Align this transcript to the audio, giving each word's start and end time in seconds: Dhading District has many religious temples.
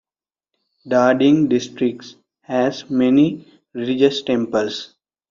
Dhading 0.89 1.47
District 1.49 2.15
has 2.45 2.89
many 2.89 3.45
religious 3.75 4.23
temples. 4.23 4.95